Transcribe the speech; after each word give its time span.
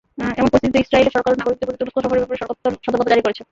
এমন 0.39 0.49
পরিস্থিতিতে 0.51 0.83
ইসরায়েলের 0.83 1.13
সরকারও 1.15 1.39
নাগরিকদের 1.39 1.67
প্রতি 1.67 1.79
তুরস্ক 1.81 1.97
সফরের 2.03 2.21
ব্যাপারে 2.21 2.39
সতর্কতা 2.41 3.11
জারি 3.11 3.21
করেছে। 3.25 3.41